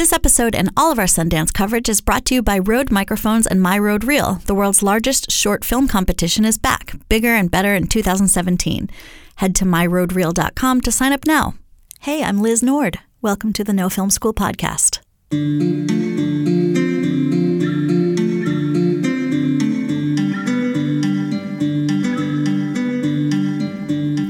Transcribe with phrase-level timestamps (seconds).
[0.00, 3.46] This episode and all of our Sundance coverage is brought to you by Rode Microphones
[3.46, 4.36] and My Rode Reel.
[4.46, 8.88] The world's largest short film competition is back, bigger and better in 2017.
[9.36, 11.52] Head to myrodereel.com to sign up now.
[12.00, 12.98] Hey, I'm Liz Nord.
[13.20, 15.00] Welcome to the No Film School podcast.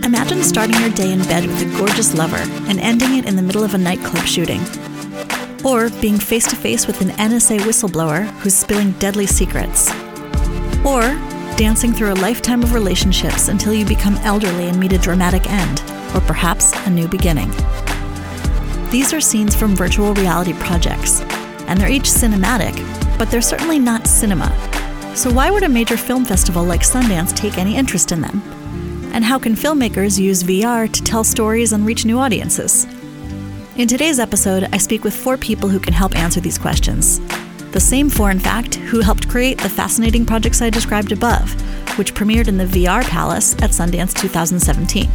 [0.04, 3.42] Imagine starting your day in bed with a gorgeous lover and ending it in the
[3.42, 4.60] middle of a nightclub shooting.
[5.64, 9.90] Or being face to face with an NSA whistleblower who's spilling deadly secrets.
[10.84, 11.02] Or
[11.56, 15.82] dancing through a lifetime of relationships until you become elderly and meet a dramatic end,
[16.14, 17.50] or perhaps a new beginning.
[18.90, 21.20] These are scenes from virtual reality projects,
[21.68, 22.74] and they're each cinematic,
[23.18, 24.50] but they're certainly not cinema.
[25.14, 28.40] So, why would a major film festival like Sundance take any interest in them?
[29.12, 32.86] And how can filmmakers use VR to tell stories and reach new audiences?
[33.76, 37.20] In today's episode, I speak with four people who can help answer these questions.
[37.70, 41.52] The same four, in fact, who helped create the fascinating projects I described above,
[41.96, 45.08] which premiered in the VR Palace at Sundance 2017.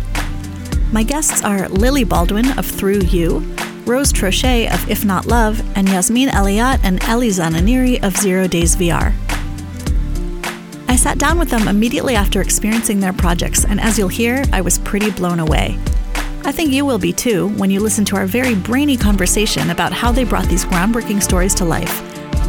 [0.94, 3.40] My guests are Lily Baldwin of Through You,
[3.86, 8.78] Rose Troche of If Not Love, and Yasmin Elayat and Elie Zananiri of Zero Days
[8.78, 9.14] VR.
[10.88, 14.62] I sat down with them immediately after experiencing their projects, and as you'll hear, I
[14.62, 15.78] was pretty blown away.
[16.46, 19.92] I think you will be too when you listen to our very brainy conversation about
[19.92, 22.04] how they brought these groundbreaking stories to life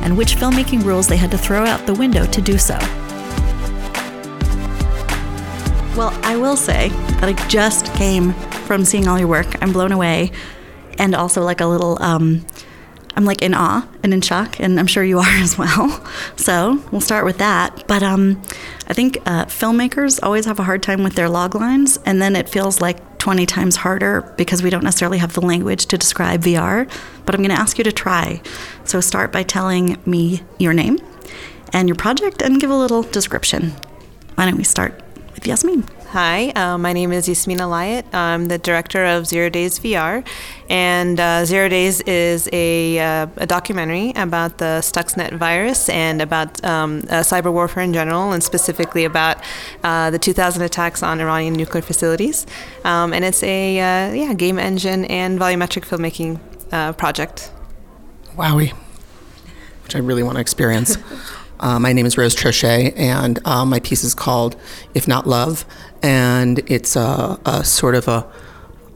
[0.04, 2.74] and which filmmaking rules they had to throw out the window to do so.
[5.96, 8.34] Well, I will say that I just came
[8.66, 9.46] from seeing all your work.
[9.62, 10.30] I'm blown away
[10.98, 12.44] and also like a little um,
[13.16, 16.04] I'm like in awe and in shock, and I'm sure you are as well.
[16.36, 17.86] So we'll start with that.
[17.86, 18.42] But um,
[18.86, 22.36] I think uh, filmmakers always have a hard time with their log lines, and then
[22.36, 26.42] it feels like 20 times harder because we don't necessarily have the language to describe
[26.42, 26.88] VR.
[27.24, 28.40] But I'm going to ask you to try.
[28.84, 30.98] So start by telling me your name
[31.72, 33.72] and your project, and give a little description.
[34.36, 35.02] Why don't we start
[35.34, 35.84] with Yasmin?
[36.16, 38.14] Hi, uh, my name is Yasmin Elayat.
[38.14, 40.26] I'm the director of Zero Days VR,
[40.70, 46.64] and uh, Zero Days is a, uh, a, documentary about the Stuxnet virus and about
[46.64, 49.44] um, uh, cyber warfare in general, and specifically about
[49.84, 52.46] uh, the 2000 attacks on Iranian nuclear facilities.
[52.82, 57.52] Um, and it's a uh, yeah game engine and volumetric filmmaking project.
[58.36, 58.72] Wowie,
[59.82, 60.96] which I really want to experience.
[61.60, 64.56] Uh, my name is Rose Troche, and uh, my piece is called
[64.94, 65.64] If Not Love,
[66.02, 68.30] and it's a, a sort of a,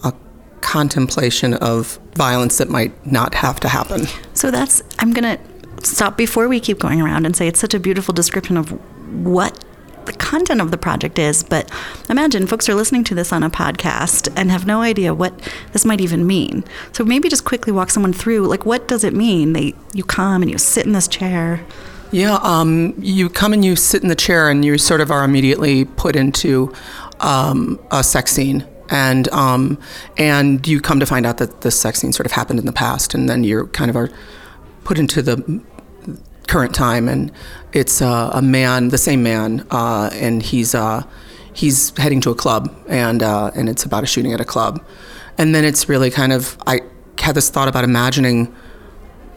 [0.04, 0.12] a,
[0.60, 4.06] contemplation of violence that might not have to happen.
[4.34, 7.72] So that's, I'm going to stop before we keep going around and say it's such
[7.72, 8.70] a beautiful description of
[9.24, 9.64] what
[10.04, 11.42] the content of the project is.
[11.42, 11.70] But
[12.10, 15.32] imagine folks are listening to this on a podcast and have no idea what
[15.72, 16.64] this might even mean.
[16.92, 19.54] So maybe just quickly walk someone through like, what does it mean?
[19.54, 21.64] They, you come and you sit in this chair.
[22.12, 25.22] Yeah, um, you come and you sit in the chair, and you sort of are
[25.22, 26.72] immediately put into
[27.20, 29.78] um, a sex scene, and um,
[30.16, 32.72] and you come to find out that the sex scene sort of happened in the
[32.72, 34.10] past, and then you're kind of are
[34.82, 35.62] put into the
[36.48, 37.30] current time, and
[37.72, 41.04] it's a man, the same man, uh, and he's uh,
[41.52, 44.84] he's heading to a club, and uh, and it's about a shooting at a club,
[45.38, 46.80] and then it's really kind of I
[47.20, 48.52] had this thought about imagining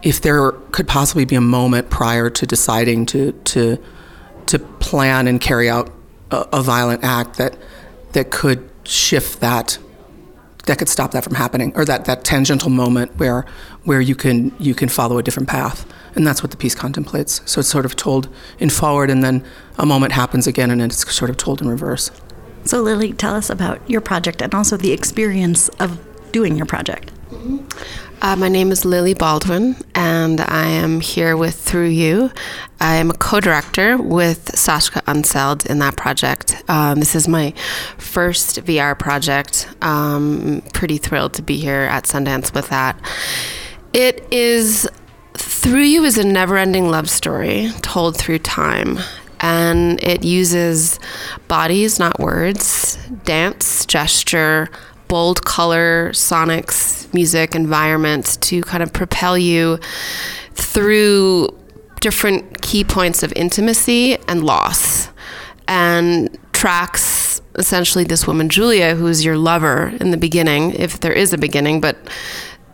[0.04, 3.78] if there could possibly be a moment prior to deciding to to
[4.46, 5.90] to plan and carry out
[6.30, 7.58] a, a, violent act that
[8.12, 9.78] that could shift that
[10.66, 13.46] that could stop that from happening or that, that tangential moment where
[13.84, 15.86] where you can you can follow a different path.
[16.16, 17.42] And that's what the piece contemplates.
[17.46, 19.44] So it's sort of told in forward and then
[19.80, 22.12] a moment happens again and it's sort of told in reverse.
[22.66, 26.00] So lily tell us about your project and also the experience of
[26.32, 27.12] doing your project.
[27.32, 28.13] Mm-hmm.
[28.24, 32.32] Uh, my name is Lily Baldwin, and I am here with Through You.
[32.80, 36.64] I am a co director with Sascha Unseld in that project.
[36.70, 37.54] Um, this is my
[37.98, 39.68] first VR project.
[39.82, 42.98] Um, pretty thrilled to be here at Sundance with that.
[43.92, 44.88] It is
[45.34, 49.00] Through You is a never ending love story told through time
[49.42, 50.98] and it uses
[51.50, 54.70] bodies, not words, dance, gesture,
[55.14, 59.78] bold color, sonics, music, environment to kind of propel you
[60.56, 61.48] through
[62.02, 65.10] different key points of intimacy and loss.
[65.68, 71.32] And tracks essentially this woman, Julia, who's your lover in the beginning, if there is
[71.32, 71.96] a beginning, but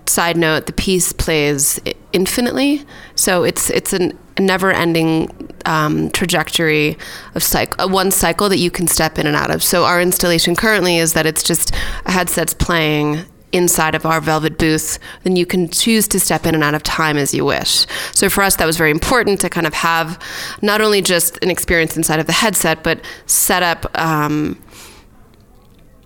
[0.06, 1.78] side note, the piece plays
[2.14, 2.86] infinitely.
[3.16, 6.98] So it's it's an, a never-ending um, trajectory
[7.36, 9.64] of cycle, uh, one cycle that you can step in and out of.
[9.64, 11.74] So our installation currently is that it's just
[12.06, 16.54] a headset's playing inside of our velvet booth, then you can choose to step in
[16.54, 17.86] and out of time as you wish.
[18.14, 20.20] So for us, that was very important to kind of have
[20.62, 23.98] not only just an experience inside of the headset, but set up.
[23.98, 24.62] Um,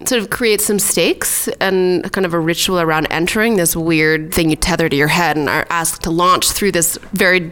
[0.05, 4.49] sort of create some stakes and kind of a ritual around entering this weird thing
[4.49, 7.51] you tether to your head and are asked to launch through this very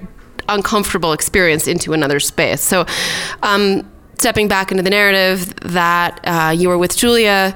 [0.50, 2.62] uncomfortable experience into another space.
[2.62, 2.86] So,
[3.44, 7.56] um, stepping back into the narrative that uh, you were with Julia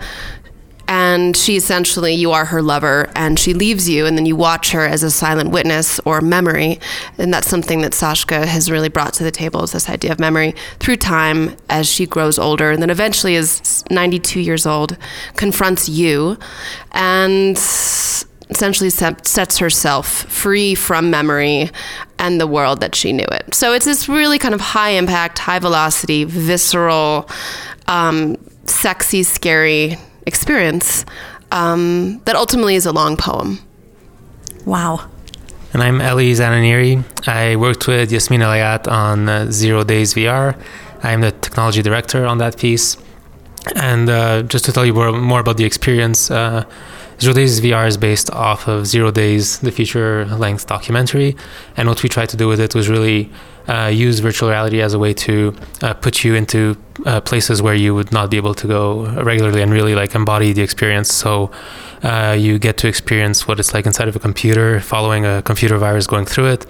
[0.88, 4.72] and she essentially you are her lover and she leaves you and then you watch
[4.72, 6.80] her as a silent witness or memory.
[7.18, 10.20] And that's something that Sascha has really brought to the table is this idea of
[10.20, 14.98] memory through time as she grows older and then eventually is 92 years old
[15.36, 16.38] confronts you
[16.92, 17.58] and
[18.50, 21.72] essentially sets herself free from memory
[22.20, 23.56] and the world that she knew it.
[23.56, 27.28] So it's this really kind of high impact high velocity visceral
[27.88, 31.06] um, sexy scary experience
[31.52, 33.60] um, that ultimately is a long poem.
[34.66, 35.10] Wow.
[35.74, 37.04] And I'm Elie Zananiri.
[37.28, 40.58] I worked with Yasmin Elayat on uh, Zero Days VR.
[41.04, 42.98] I'm the technology director on that piece.
[43.76, 46.64] And uh, just to tell you more, more about the experience, uh,
[47.20, 51.36] Zero Days VR is based off of Zero Days, the feature length documentary.
[51.78, 53.32] And what we tried to do with it was really
[53.68, 57.74] uh, use virtual reality as a way to uh, put you into uh, places where
[57.74, 61.14] you would not be able to go regularly and really like embody the experience.
[61.14, 61.52] So
[62.04, 65.78] uh, you get to experience what it's like inside of a computer, following a computer
[65.78, 66.66] virus going through it.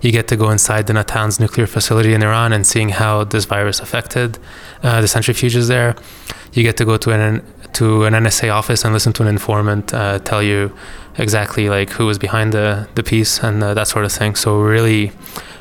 [0.00, 3.44] You get to go inside the Natanz nuclear facility in Iran and seeing how this
[3.44, 4.38] virus affected
[4.82, 5.96] uh, the centrifuges there.
[6.52, 7.42] You get to go to an
[7.74, 10.72] to an NSA office and listen to an informant uh, tell you
[11.16, 14.34] exactly like who was behind the the piece and that sort of thing.
[14.34, 15.12] So really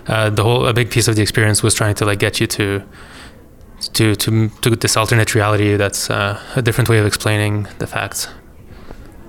[0.08, 2.48] uh, the whole a big piece of the experience was trying to like get you
[2.48, 2.84] to
[3.94, 8.28] to to to this alternate reality that's uh, a different way of explaining the facts.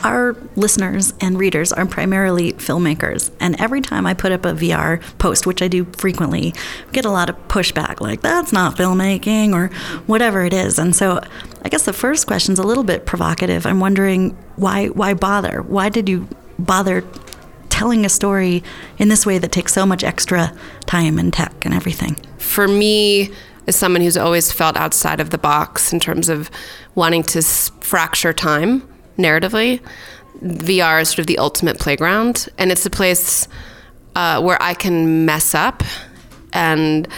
[0.05, 5.03] Our listeners and readers are primarily filmmakers, and every time I put up a VR
[5.19, 6.55] post, which I do frequently,
[6.93, 9.69] get a lot of pushback like that's not filmmaking or
[10.07, 10.79] whatever it is.
[10.79, 11.21] And so,
[11.63, 13.67] I guess the first question is a little bit provocative.
[13.67, 15.63] I'm wondering why why bother?
[15.63, 16.29] Why did you
[16.59, 17.03] bother
[17.69, 18.63] telling a story
[18.99, 20.53] in this way that takes so much extra
[20.87, 22.15] time and tech and everything?
[22.39, 23.33] For me,
[23.67, 26.51] as someone who's always felt outside of the box in terms of
[26.95, 28.88] wanting to fracture time
[29.19, 29.81] narratively,
[30.43, 32.49] VR is sort of the ultimate playground.
[32.59, 33.49] And it's a place
[34.15, 35.83] uh, where I can mess up
[36.53, 37.09] and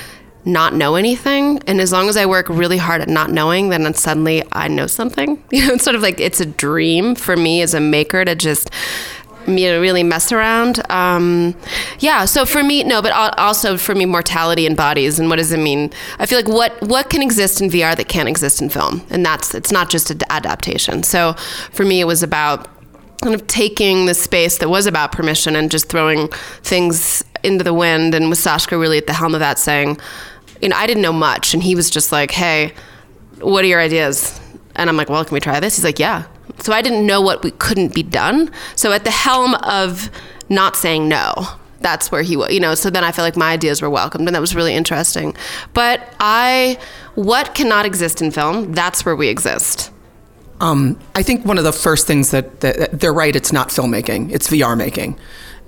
[0.44, 1.60] not know anything.
[1.66, 4.86] And as long as I work really hard at not knowing, then suddenly I know
[4.86, 5.42] something.
[5.52, 8.34] You know, it's sort of like it's a dream for me as a maker to
[8.34, 8.70] just
[9.46, 10.80] me to really mess around.
[10.90, 11.54] Um,
[11.98, 15.52] yeah, so for me, no, but also for me, mortality and bodies and what does
[15.52, 15.90] it mean?
[16.18, 19.24] I feel like what what can exist in VR that can't exist in film, and
[19.24, 21.02] that's it's not just an adaptation.
[21.02, 21.34] So
[21.72, 22.68] for me, it was about
[23.22, 26.28] kind of taking the space that was about permission and just throwing
[26.62, 29.98] things into the wind, and with Sascha really at the helm of that, saying,
[30.60, 32.72] you know, I didn't know much, and he was just like, hey,
[33.40, 34.38] what are your ideas?
[34.76, 35.76] And I'm like, well, can we try this?
[35.76, 36.24] He's like, yeah.
[36.60, 38.50] So I didn't know what we couldn't be done.
[38.76, 40.10] So at the helm of
[40.48, 41.32] not saying no,
[41.80, 42.74] that's where he was, you know.
[42.74, 45.34] So then I felt like my ideas were welcomed, and that was really interesting.
[45.72, 46.78] But I,
[47.14, 49.90] what cannot exist in film, that's where we exist.
[50.60, 54.30] Um, I think one of the first things that, that, they're right, it's not filmmaking,
[54.30, 55.18] it's VR making.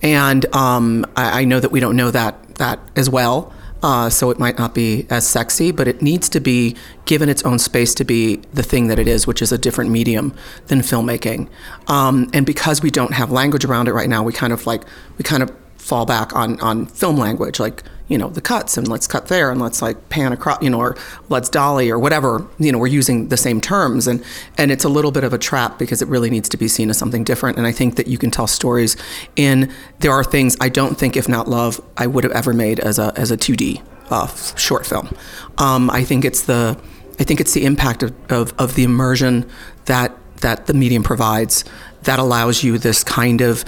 [0.02, 3.54] And um, I, I know that we don't know that, that as well.
[3.82, 7.42] Uh, so it might not be as sexy, but it needs to be given its
[7.42, 10.32] own space to be the thing that it is, which is a different medium
[10.68, 11.48] than filmmaking.
[11.88, 14.84] Um, and because we don't have language around it right now, we kind of like
[15.18, 18.86] we kind of fall back on on film language, like you know the cuts and
[18.86, 20.96] let's cut there and let's like pan across, you know, or
[21.30, 22.46] let's dolly or whatever.
[22.58, 24.22] You know, we're using the same terms, and
[24.58, 26.90] and it's a little bit of a trap because it really needs to be seen
[26.90, 27.56] as something different.
[27.56, 28.98] And I think that you can tell stories
[29.34, 32.78] in there are things I don't think, if not love, I would have ever made
[32.80, 34.26] as a as a 2D uh,
[34.56, 35.08] short film.
[35.56, 36.78] Um, I think it's the
[37.18, 39.48] I think it's the impact of, of, of the immersion
[39.86, 41.64] that that the medium provides
[42.02, 43.64] that allows you this kind of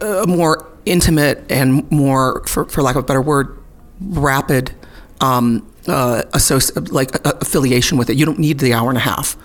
[0.00, 3.56] uh, more intimate and more, for, for lack of a better word,
[4.00, 4.74] rapid
[5.20, 8.16] um, uh, associ- like uh, affiliation with it.
[8.16, 9.36] You don't need the hour and a half.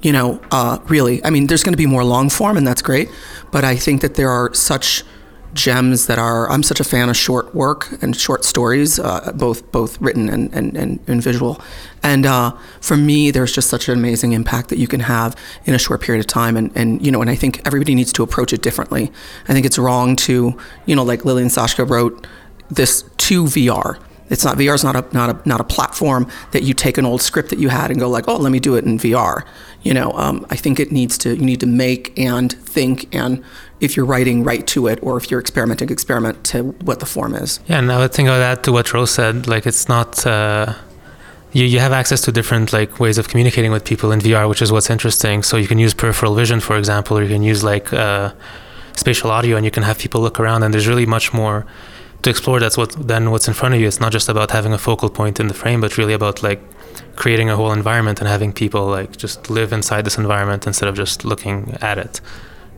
[0.00, 1.24] You know, uh, really.
[1.24, 3.08] I mean, there's going to be more long form, and that's great.
[3.50, 5.04] But I think that there are such
[5.54, 6.50] gems that are.
[6.50, 10.52] I'm such a fan of short work and short stories, uh, both both written and
[10.54, 11.60] and, and, and visual.
[12.02, 15.74] And uh, for me, there's just such an amazing impact that you can have in
[15.74, 16.56] a short period of time.
[16.56, 19.12] And and you know, and I think everybody needs to approach it differently.
[19.48, 22.26] I think it's wrong to you know, like Lily and Sascha wrote
[22.70, 23.98] this to VR
[24.30, 27.04] It's not VR is not a not a not a platform that you take an
[27.04, 29.44] old script that you had and go like, oh, let me do it in VR.
[29.82, 33.42] You know, um, I think it needs to you need to make and think and
[33.82, 37.34] if you're writing, write to it, or if you're experimenting, experiment to what the form
[37.34, 37.58] is.
[37.66, 39.48] Yeah, and I would think of that to what Rose said.
[39.48, 40.24] Like, it's not.
[40.24, 40.74] Uh,
[41.52, 44.62] you, you have access to different like ways of communicating with people in VR, which
[44.62, 45.42] is what's interesting.
[45.42, 48.32] So you can use peripheral vision, for example, or you can use like uh,
[48.96, 50.62] spatial audio, and you can have people look around.
[50.62, 51.66] And there's really much more
[52.22, 53.86] to explore that's what then what's in front of you.
[53.86, 56.60] It's not just about having a focal point in the frame but really about like
[57.16, 60.94] creating a whole environment and having people like just live inside this environment instead of
[60.94, 62.20] just looking at it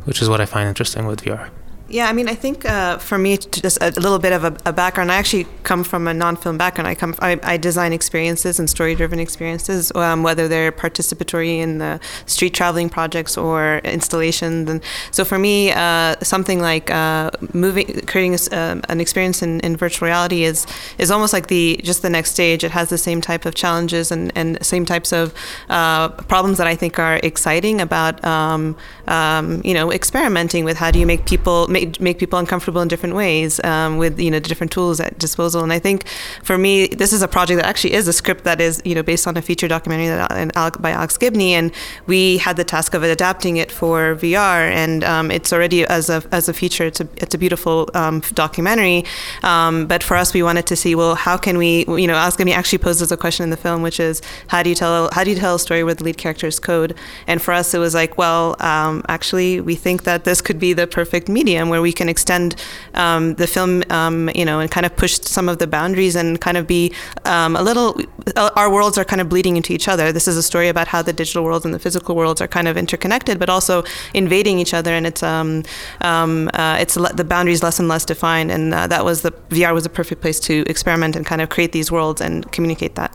[0.04, 1.50] which is what i find interesting with vr
[1.94, 4.72] yeah, I mean, I think uh, for me, just a little bit of a, a,
[4.72, 5.12] background.
[5.12, 6.88] I actually come from a non-film background.
[6.88, 12.00] I come, I, I design experiences and story-driven experiences, um, whether they're participatory in the
[12.26, 14.68] street traveling projects or installations.
[14.68, 14.82] And
[15.12, 19.76] so for me, uh, something like uh, moving, creating a, um, an experience in, in
[19.76, 20.66] virtual reality is
[20.98, 22.64] is almost like the just the next stage.
[22.64, 25.32] It has the same type of challenges and, and same types of
[25.68, 30.90] uh, problems that I think are exciting about, um, um, you know, experimenting with how
[30.90, 34.38] do you make people make, make people uncomfortable in different ways um, with you know
[34.38, 35.62] different tools at disposal.
[35.62, 36.06] And I think
[36.42, 39.02] for me, this is a project that actually is a script that is you know
[39.02, 41.72] based on a feature documentary that by Alex Gibney, and
[42.06, 46.22] we had the task of adapting it for VR, and um, it's already as a
[46.32, 46.84] as a feature.
[46.84, 49.04] It's a it's a beautiful um, documentary,
[49.42, 52.36] um, but for us, we wanted to see well how can we you know Alex
[52.36, 55.24] Gibney actually poses a question in the film, which is how do you tell how
[55.24, 56.94] do you tell a story where the lead character's code?
[57.26, 60.72] And for us, it was like well um, actually we think that this could be
[60.72, 62.56] the perfect medium where we can extend
[62.94, 66.40] um, the film, um, you know, and kind of push some of the boundaries and
[66.40, 66.92] kind of be
[67.24, 68.00] um, a little.
[68.36, 70.12] Uh, our worlds are kind of bleeding into each other.
[70.12, 72.68] This is a story about how the digital worlds and the physical worlds are kind
[72.68, 75.62] of interconnected, but also invading each other, and it's um,
[76.00, 78.50] uh, it's le- the boundaries less and less defined.
[78.50, 81.48] And uh, that was the VR was a perfect place to experiment and kind of
[81.48, 83.14] create these worlds and communicate that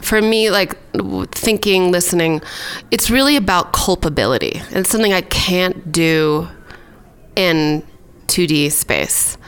[0.00, 0.76] for me, like
[1.32, 2.40] thinking, listening,
[2.90, 4.62] it's really about culpability.
[4.70, 6.48] It's something I can't do
[7.38, 7.84] in
[8.26, 9.38] 2D space.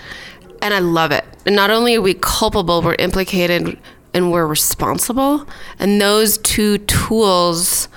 [0.62, 1.24] And I love it.
[1.44, 3.78] And not only are we culpable, we're implicated
[4.14, 5.46] and we're responsible.
[5.78, 7.88] And those two tools,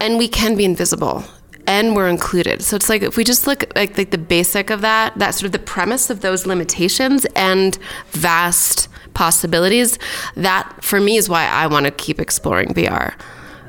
[0.00, 1.24] and we can be invisible
[1.66, 2.60] and we're included.
[2.62, 5.46] So it's like if we just look like, like the basic of that, that sort
[5.46, 9.96] of the premise of those limitations and vast possibilities,
[10.34, 13.14] that for me is why I want to keep exploring VR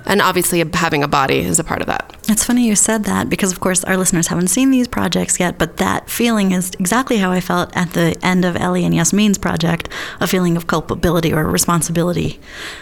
[0.05, 2.15] and obviously having a body is a part of that.
[2.29, 5.57] It's funny you said that because, of course, our listeners haven't seen these projects yet,
[5.57, 9.37] but that feeling is exactly how I felt at the end of Elie and Yasmin's
[9.37, 12.39] project a feeling of culpability or responsibility.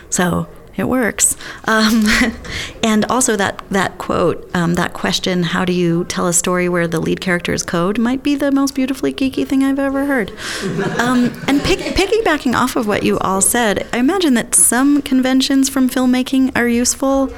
[0.09, 0.47] So
[0.77, 1.35] it works.
[1.65, 2.05] Um,
[2.83, 6.87] and also that that quote, um, that question, "How do you tell a story where
[6.87, 10.31] the lead character is code?" might be the most beautifully geeky thing I've ever heard.
[11.01, 15.67] Um, and pick, piggybacking off of what you all said, I imagine that some conventions
[15.67, 17.33] from filmmaking are useful,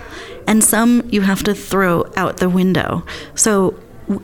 [0.48, 3.06] and some you have to throw out the window.
[3.36, 3.80] So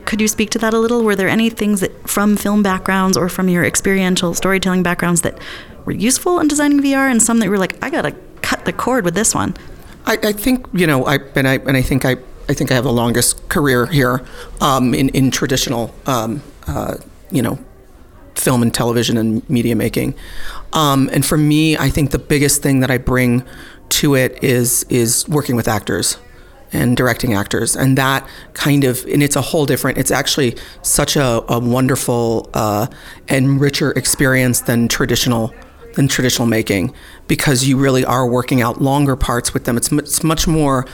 [0.06, 1.04] could you speak to that a little?
[1.04, 5.38] Were there any things that from film backgrounds or from your experiential storytelling backgrounds that
[5.86, 8.12] were useful in designing VR, and some that were like, I gotta
[8.60, 9.56] cut the cord with this one.
[10.06, 12.76] I, I think you know, I and I and I think I I think I
[12.76, 14.26] have the longest career here
[14.62, 16.96] um, in in traditional um, uh,
[17.32, 17.60] you know
[18.36, 20.16] film and television and media making.
[20.72, 23.44] Um, and for me, I think the biggest thing that I bring
[23.90, 26.18] to it is is working with actors
[26.72, 29.98] and directing actors, and that kind of and it's a whole different.
[29.98, 32.88] It's actually such a, a wonderful uh,
[33.28, 35.54] and richer experience than traditional
[36.00, 36.94] than traditional making
[37.28, 39.76] because you really are working out longer parts with them.
[39.76, 40.86] It's, it's much more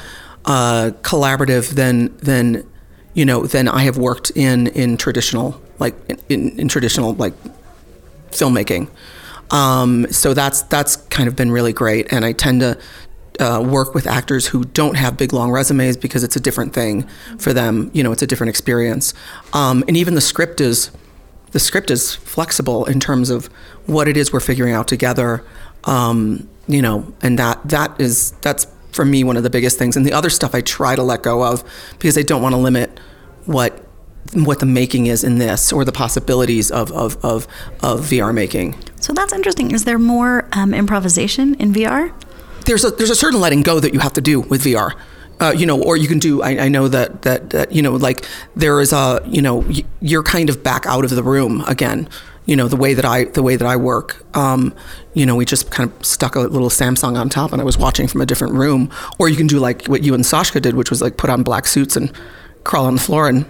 [0.46, 2.68] uh, collaborative than than
[3.14, 5.94] you know than I have worked in in traditional like
[6.28, 7.34] in, in traditional like
[8.32, 8.90] filmmaking.
[9.52, 12.80] Um, so that's that's kind of been really great, and I tend to
[13.40, 17.04] uh, work with actors who don't have big long resumes because it's a different thing
[17.38, 17.92] for them.
[17.94, 19.14] You know, it's a different experience,
[19.54, 20.90] um, and even the script is
[21.56, 23.46] the script is flexible in terms of
[23.86, 25.42] what it is we're figuring out together.
[25.86, 29.96] Um, you know, and that that is that's for me one of the biggest things.
[29.96, 31.64] And the other stuff I try to let go of
[31.98, 33.00] because I don't want to limit
[33.46, 33.86] what
[34.34, 37.48] what the making is in this or the possibilities of, of, of,
[37.82, 38.76] of VR making.
[39.00, 39.72] So that's interesting.
[39.72, 42.12] Is there more um, improvisation in VR?
[42.66, 44.92] There's a, there's a certain letting go that you have to do with VR.
[45.40, 46.42] Uh, you know, or you can do.
[46.42, 48.26] I, I know that, that, that you know, like
[48.56, 49.66] there is a you know,
[50.02, 52.08] you're kind of back out of the room again.
[52.46, 54.24] You know, the way that I the way that I work.
[54.36, 54.74] Um,
[55.14, 57.78] you know, we just kind of stuck a little Samsung on top, and I was
[57.78, 58.92] watching from a different room.
[59.20, 61.44] Or you can do like what you and Sascha did, which was like put on
[61.44, 62.12] black suits and
[62.64, 63.46] crawl on the floor and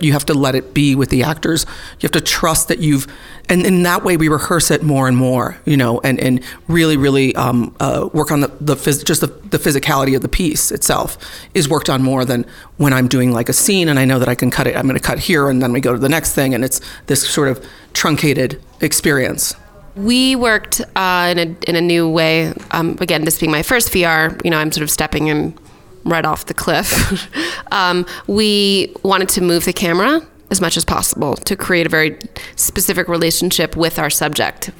[0.00, 1.64] you have to let it be with the actors.
[2.00, 3.06] You have to trust that you've,
[3.48, 6.96] and in that way we rehearse it more and more, you know, and, and really,
[6.96, 10.72] really um, uh, work on the, the phys- just the, the physicality of the piece
[10.72, 11.16] itself
[11.54, 12.44] is worked on more than
[12.76, 14.76] when I'm doing like a scene and I know that I can cut it.
[14.76, 16.80] I'm going to cut here and then we go to the next thing, and it's
[17.06, 19.54] this sort of truncated experience.
[19.94, 22.52] We worked uh, in a in a new way.
[22.72, 25.56] Um, again, this being my first VR, you know, I'm sort of stepping in
[26.04, 27.28] right off the cliff.
[27.72, 32.18] um, we wanted to move the camera as much as possible to create a very
[32.56, 34.70] specific relationship with our subject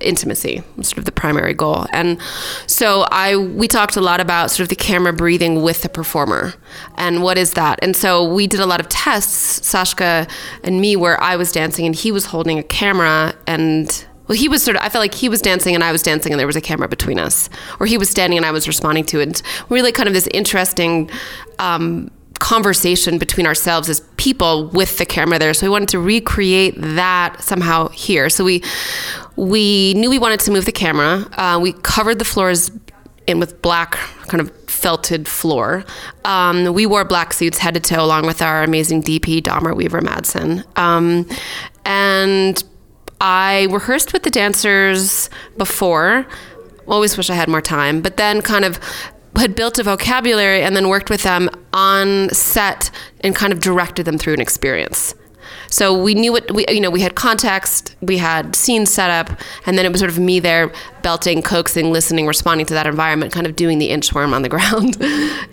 [0.00, 2.20] intimacy sort of the primary goal and
[2.66, 6.52] so i we talked a lot about sort of the camera breathing with the performer
[6.96, 10.28] and what is that and so we did a lot of tests sascha
[10.62, 14.48] and me where i was dancing and he was holding a camera and well, he
[14.48, 16.46] was sort of, I felt like he was dancing and I was dancing and there
[16.46, 17.50] was a camera between us.
[17.78, 19.42] Or he was standing and I was responding to it.
[19.68, 21.10] Really kind of this interesting
[21.58, 25.54] um, conversation between ourselves as people with the camera there.
[25.54, 28.28] So we wanted to recreate that somehow here.
[28.28, 28.62] So we,
[29.36, 31.26] we knew we wanted to move the camera.
[31.32, 32.70] Uh, we covered the floors
[33.26, 33.92] in with black
[34.26, 35.84] kind of felted floor.
[36.24, 40.00] Um, we wore black suits head to toe along with our amazing DP, Dahmer Weaver
[40.00, 40.64] Madsen.
[40.76, 41.26] Um,
[41.84, 42.62] and
[43.20, 46.26] I rehearsed with the dancers before.
[46.86, 48.78] Always wish I had more time, but then kind of
[49.36, 54.04] had built a vocabulary and then worked with them on set and kind of directed
[54.04, 55.14] them through an experience.
[55.74, 59.40] So we knew what we you know we had context, we had scene set up,
[59.66, 60.72] and then it was sort of me there
[61.02, 64.96] belting, coaxing, listening, responding to that environment, kind of doing the inchworm on the ground,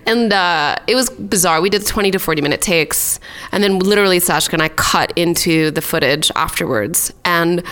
[0.06, 1.60] and uh, it was bizarre.
[1.60, 3.20] We did twenty to forty minute takes,
[3.52, 7.64] and then literally Sascha and I cut into the footage afterwards and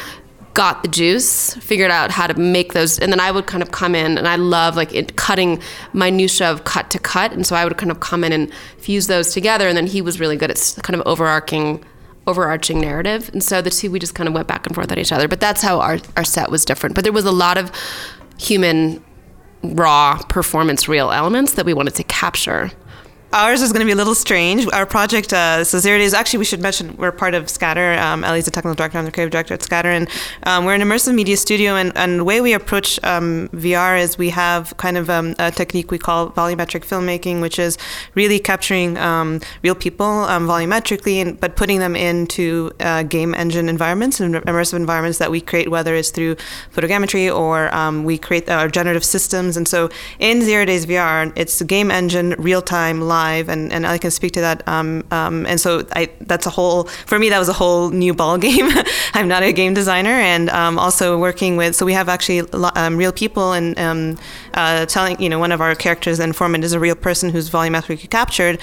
[0.54, 3.72] got the juice, figured out how to make those, and then I would kind of
[3.72, 5.62] come in, and I love like it, cutting
[5.94, 9.08] minutia of cut to cut, and so I would kind of come in and fuse
[9.08, 11.84] those together, and then he was really good at kind of overarching
[12.28, 13.30] overarching narrative.
[13.34, 15.28] And so the two, we just kind of went back and forth at each other.
[15.28, 16.94] But that's how our, our set was different.
[16.94, 17.72] But there was a lot of
[18.38, 19.04] human,
[19.64, 22.72] raw performance, real elements that we wanted to capture.
[23.32, 24.66] Ours is going to be a little strange.
[24.74, 27.94] Our project, uh, so Zero Days, actually, we should mention we're part of Scatter.
[28.00, 29.90] Um, Elie's the technical director, I'm the creative director at Scatter.
[29.90, 30.10] And
[30.48, 31.76] um, we're an immersive media studio.
[31.76, 35.52] And, and the way we approach um, VR is we have kind of um, a
[35.52, 37.78] technique we call volumetric filmmaking, which is
[38.16, 43.70] really capturing um, real people um, volumetrically, and, but putting them into uh, game engine
[43.70, 46.36] environments and immersive environments that we create, whether it's through
[46.74, 47.70] photogrammetry or
[48.02, 49.56] we create our generative systems.
[49.56, 53.64] And so in Zero Days VR, it's a game engine, real time, live live, and,
[53.74, 54.58] and I can speak to that.
[54.76, 56.80] Um, um, and so I, that's a whole
[57.12, 58.68] for me that was a whole new ball game.
[59.18, 62.40] I'm not a game designer, and um, also working with so we have actually
[62.84, 64.18] um, real people and um,
[64.54, 67.50] uh, telling you know one of our characters, the informant, is a real person who's
[67.50, 68.56] volumetrically captured,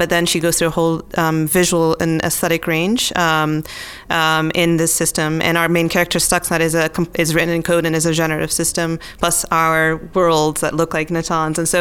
[0.00, 1.02] but then she goes through a whole
[1.58, 3.12] visual and aesthetic range
[4.62, 6.90] in this system, and our main character Stuxnet is a
[7.24, 11.08] is written in code and is a generative system plus our worlds that look like
[11.16, 11.80] Natanz, and so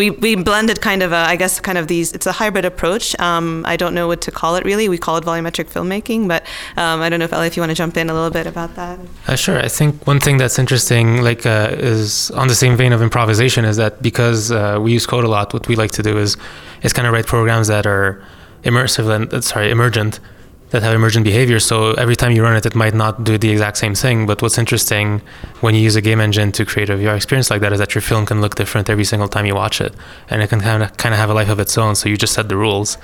[0.00, 2.12] we we blended kind of a I guess kind of these.
[2.12, 3.18] It's a hybrid approach.
[3.18, 4.86] Um, I don't know what to call it really.
[4.90, 6.42] We call it volumetric filmmaking, but
[6.76, 8.46] um, I don't know if Elie, if you want to jump in a little bit
[8.46, 8.98] about that.
[9.26, 9.58] Uh, sure.
[9.58, 13.64] I think one thing that's interesting, like, uh, is on the same vein of improvisation,
[13.64, 16.36] is that because uh, we use code a lot, what we like to do is
[16.82, 18.22] is kind of write programs that are
[18.64, 20.20] immersive and uh, sorry, emergent
[20.72, 21.60] that have emergent behavior.
[21.60, 24.26] So every time you run it, it might not do the exact same thing.
[24.26, 25.20] But what's interesting
[25.60, 27.94] when you use a game engine to create a VR experience like that is that
[27.94, 29.94] your film can look different every single time you watch it,
[30.30, 31.94] and it can kind of kind of have a life of its own.
[31.94, 32.96] So you just set the rules,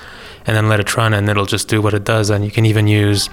[0.47, 2.31] and then let it run, and it'll just do what it does.
[2.31, 3.29] And you can even use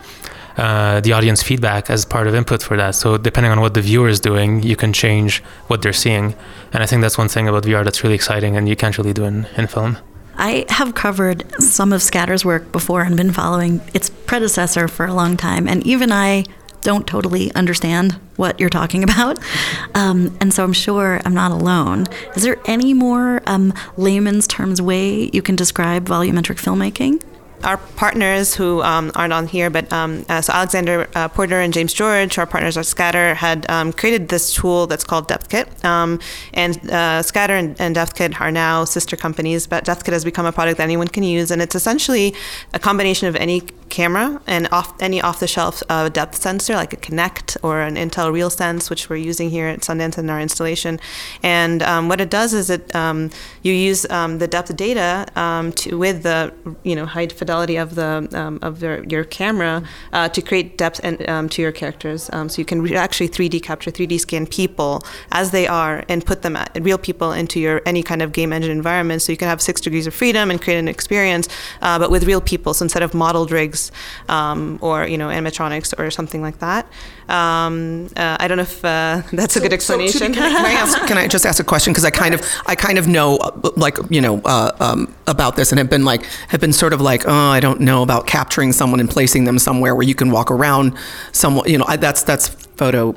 [0.57, 2.95] uh, the audience feedback as part of input for that.
[2.95, 6.35] So depending on what the viewer is doing, you can change what they're seeing.
[6.73, 9.13] And I think that's one thing about VR that's really exciting, and you can't really
[9.13, 9.97] do in, in film.
[10.37, 15.13] I have covered some of Scatter's work before and been following its predecessor for a
[15.13, 16.45] long time, and even I
[16.81, 19.39] don't totally understand what you're talking about.
[19.95, 22.05] Um, and so I'm sure I'm not alone.
[22.35, 27.21] Is there any more um, layman's terms way you can describe volumetric filmmaking?
[27.65, 31.73] Our partners who um, aren't on here, but um, uh, so Alexander uh, Porter and
[31.73, 35.83] James George, our partners at Scatter, had um, created this tool that's called DepthKit.
[35.83, 36.19] Um,
[36.53, 40.51] and uh, Scatter and, and DepthKit are now sister companies, but DepthKit has become a
[40.51, 42.35] product that anyone can use, and it's essentially
[42.73, 47.55] a combination of any camera and off any off-the-shelf uh, depth sensor like a Kinect
[47.63, 50.99] or an Intel RealSense, which we're using here at Sundance in our installation.
[51.43, 53.29] And um, what it does is it um,
[53.63, 55.25] you use the depth data
[55.75, 60.29] to with the you know high fidelity of the um, of your, your camera uh,
[60.29, 62.29] to create depth and um, to your characters.
[62.33, 66.25] Um, so you can re- actually 3D capture, 3D scan people as they are and
[66.25, 69.21] put them at real people into your any kind of game engine environment.
[69.21, 71.47] So you can have six degrees of freedom and create an experience,
[71.81, 72.73] uh, but with real people.
[72.73, 73.91] So instead of modeled rigs
[74.29, 76.87] um, or you know animatronics or something like that.
[77.27, 80.19] Um, uh, I don't know if uh, that's a good explanation.
[80.19, 81.91] So, can, I, can, I ask, can, I, just ask a question?
[81.91, 85.55] Because I kind of, I kind of know, uh, like you know, uh, um, about
[85.55, 88.27] this, and have been like, have been sort of like, oh, I don't know about
[88.27, 90.95] capturing someone and placing them somewhere where you can walk around.
[91.31, 93.15] Someone, you know, I, that's that's photo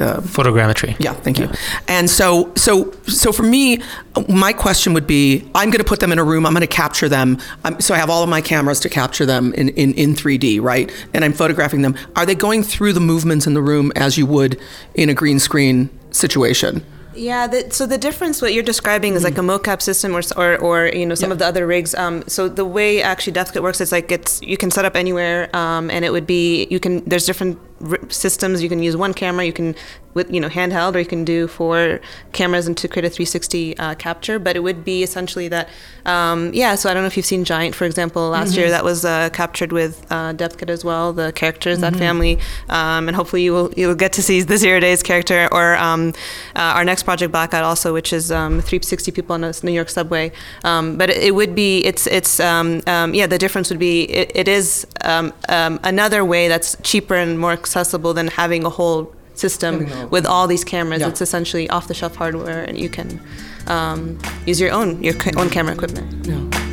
[0.00, 0.96] uh, photogrammetry.
[0.98, 1.48] Yeah, thank you.
[1.88, 3.80] And so, so, so for me,
[4.28, 6.46] my question would be: I'm going to put them in a room.
[6.46, 7.38] I'm going to capture them.
[7.64, 10.60] Um, so I have all of my cameras to capture them in, in in 3D,
[10.60, 10.92] right?
[11.14, 11.96] And I'm photographing them.
[12.14, 14.60] Are they going through the movements in the room as you would
[14.94, 16.84] in a green screen situation?
[17.16, 20.58] Yeah, the, so the difference what you're describing is like a mocap system or or,
[20.58, 21.32] or you know some yeah.
[21.32, 21.94] of the other rigs.
[21.94, 25.54] Um, so the way actually DepthKit works is like it's you can set up anywhere,
[25.56, 27.58] um, and it would be you can there's different
[28.08, 28.62] systems.
[28.62, 29.44] You can use one camera.
[29.44, 29.74] You can
[30.16, 32.00] with you know handheld, or you can do four
[32.32, 34.38] cameras and to create a 360 uh, capture.
[34.40, 35.68] But it would be essentially that.
[36.04, 36.74] Um, yeah.
[36.74, 38.60] So I don't know if you've seen Giant, for example, last mm-hmm.
[38.60, 41.12] year that was uh, captured with uh, DepthKit as well.
[41.12, 41.92] The characters, mm-hmm.
[41.92, 45.48] that family, um, and hopefully you will you'll get to see the Zero Days character
[45.52, 46.14] or um,
[46.56, 49.90] uh, our next project Blackout also, which is um, 360 people on a New York
[49.90, 50.32] subway.
[50.64, 54.04] Um, but it, it, would be it's it's um, um, yeah the difference would be
[54.04, 60.10] it, it is another way that's cheaper and more accessible than having a whole system
[60.10, 61.00] with all these cameras.
[61.00, 61.08] Yeah.
[61.08, 63.20] It's essentially off-the-shelf hardware, and you can
[63.66, 66.26] um, use your own your own camera equipment.
[66.26, 66.66] Yeah.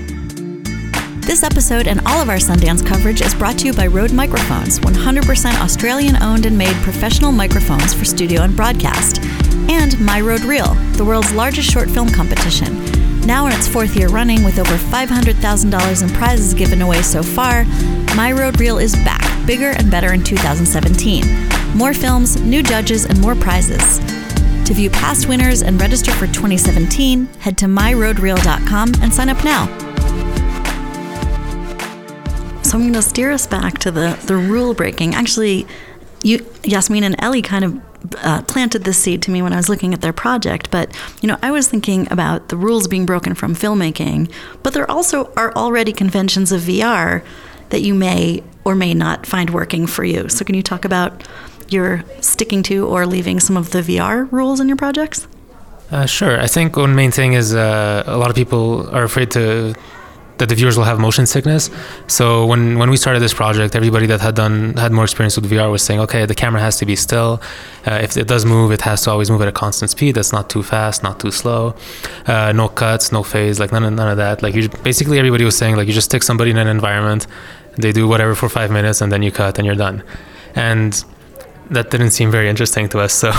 [1.26, 4.80] This episode and all of our Sundance coverage is brought to you by Rode Microphones,
[4.80, 9.22] 100% Australian owned and made professional microphones for studio and broadcast,
[9.70, 13.03] and My Rode Reel, the world's largest short film competition.
[13.26, 17.64] Now in its fourth year running, with over $500,000 in prizes given away so far,
[18.16, 21.24] My Rode Reel is back, bigger and better in 2017.
[21.74, 24.00] More films, new judges, and more prizes.
[24.68, 29.68] To view past winners and register for 2017, head to myrodereel.com and sign up now.
[32.64, 35.16] So I'm going to steer us back to the, the rule breaking.
[35.16, 35.66] Actually,
[36.24, 37.82] you, Yasmin and Elie kind of
[38.18, 40.72] uh, planted this seed to me when I was looking at their project.
[40.72, 44.32] But you know, I was thinking about the rules being broken from filmmaking,
[44.62, 47.24] but there also are already conventions of VR
[47.70, 50.30] that you may or may not find working for you.
[50.30, 51.28] So can you talk about
[51.70, 55.28] your sticking to or leaving some of the VR rules in your projects?
[55.92, 56.40] Uh, sure.
[56.40, 59.76] I think one main thing is uh, a lot of people are afraid to
[60.38, 61.70] that the viewers will have motion sickness.
[62.08, 65.50] So when when we started this project, everybody that had done had more experience with
[65.50, 67.42] VR was saying, okay, the camera has to be still.
[67.86, 70.16] Uh, if it does move, it has to always move at a constant speed.
[70.16, 71.76] That's not too fast, not too slow.
[72.26, 74.42] Uh, no cuts, no phase, like none of, none of that.
[74.42, 77.28] Like you, basically everybody was saying like you just stick somebody in an environment,
[77.78, 80.04] they do whatever for five minutes, and then you cut and you're done.
[80.56, 81.04] And
[81.72, 83.14] that didn't seem very interesting to us.
[83.24, 83.32] So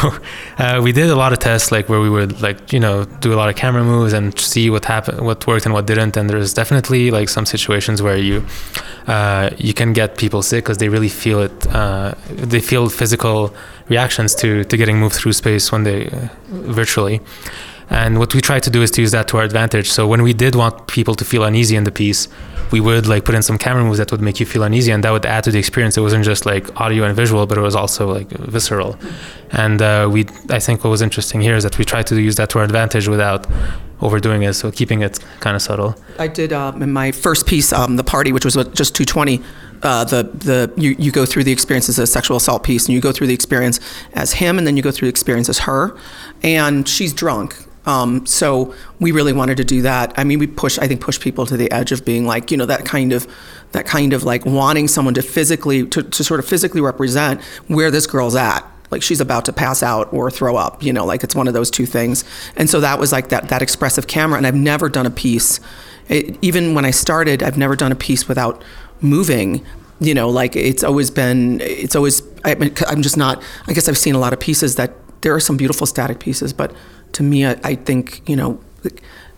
[0.59, 3.35] uh, we did a lot of tests, like where we would like you know do
[3.35, 6.17] a lot of camera moves and see what happened, what worked and what didn't.
[6.17, 8.47] And there's definitely like some situations where you
[9.07, 11.67] uh, you can get people sick because they really feel it.
[11.67, 13.55] Uh, they feel physical
[13.89, 17.21] reactions to to getting moved through space when they uh, virtually.
[17.91, 19.91] And what we tried to do is to use that to our advantage.
[19.91, 22.29] So when we did want people to feel uneasy in the piece,
[22.71, 25.05] we would like put in some camera moves that would make you feel uneasy, and
[25.05, 25.97] that would add to the experience.
[25.97, 28.97] It wasn't just like audio and visual, but it was also like visceral.
[29.51, 32.37] And uh, we, I think, what was interesting here is that we tried to use
[32.37, 33.47] that to our advantage without
[34.01, 35.95] overdoing it, so keeping it kind of subtle.
[36.19, 39.41] I did um, in my first piece, um, the party, which was just 220.
[39.83, 42.95] Uh, the the you, you go through the experience as a sexual assault piece, and
[42.95, 43.79] you go through the experience
[44.15, 45.97] as him, and then you go through the experience as her,
[46.43, 50.13] and she's drunk, um, so we really wanted to do that.
[50.17, 52.57] I mean, we push, I think, push people to the edge of being like, you
[52.57, 53.27] know, that kind of,
[53.73, 57.91] that kind of like wanting someone to physically, to, to sort of physically represent where
[57.91, 58.65] this girl's at.
[58.91, 61.55] Like she's about to pass out or throw up, you know, like it's one of
[61.55, 62.25] those two things.
[62.57, 64.39] And so that was like that, that expressive camera.
[64.39, 65.61] And I've never done a piece,
[66.09, 68.63] it, even when I started, I've never done a piece without
[69.01, 69.65] moving
[70.01, 72.53] you know like it's always been it's always I,
[72.89, 75.57] am just not i guess i've seen a lot of pieces that there are some
[75.57, 76.75] beautiful static pieces but
[77.15, 78.61] to me, I, I think, you know,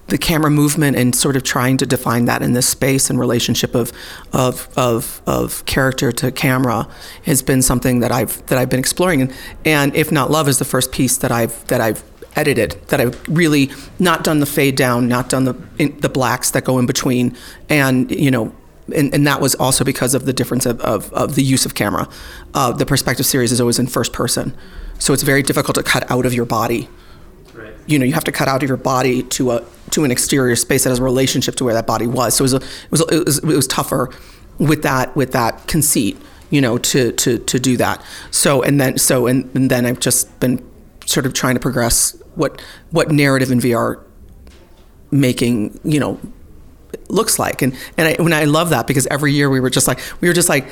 [0.08, 3.74] the, camera movement and sort of trying to define that in this space and relationship
[3.74, 3.92] of,
[4.32, 6.88] of, of, of character to camera
[7.24, 9.22] has been something that I've, that I've been exploring.
[9.22, 9.34] And,
[9.64, 12.04] and If Not Love is the first piece that I've, that I've
[12.36, 16.50] edited, that I've really not done the fade down, not done the, in, the blacks
[16.52, 17.36] that go in between.
[17.68, 18.54] And, you know,
[18.94, 21.74] and, and, that was also because of the difference of, of, of the use of
[21.74, 22.08] camera.
[22.54, 24.56] Uh, the perspective series is always in first person,
[24.98, 26.88] so it's very difficult to cut out of your body.
[27.86, 30.56] You know, you have to cut out of your body to a to an exterior
[30.56, 32.34] space that has a relationship to where that body was.
[32.34, 34.10] So it was a, it was it was, it was tougher
[34.58, 36.18] with that with that conceit.
[36.50, 38.04] You know, to to to do that.
[38.30, 40.64] So and then so and, and then I've just been
[41.06, 44.02] sort of trying to progress what what narrative in VR
[45.10, 46.20] making you know
[47.08, 49.86] looks like and and I, when I love that because every year we were just
[49.86, 50.68] like we were just like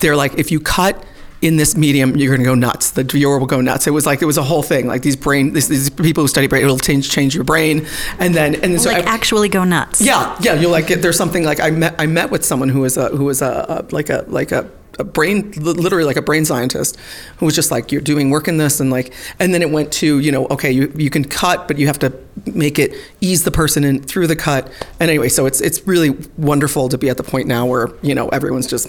[0.00, 1.04] they're like if you cut
[1.40, 4.04] in this medium you're going to go nuts the viewer will go nuts it was
[4.06, 6.64] like it was a whole thing like these brain these, these people who study brain
[6.64, 7.86] it'll change change your brain
[8.18, 10.00] and then and then so like I- actually go nuts.
[10.00, 10.54] yeah, yeah.
[10.54, 13.24] You're like there's something like I met I met with someone who was a who
[13.24, 16.96] was a, a like a like a, a brain literally like a brain scientist
[17.36, 19.92] who was just like you're doing work in this and like and then it went
[19.92, 22.12] to you know okay you you can cut but you have to
[22.46, 24.66] make it ease the person in through the cut
[24.98, 28.14] and anyway so it's it's really wonderful to be at the point now where you
[28.14, 28.88] know everyone's just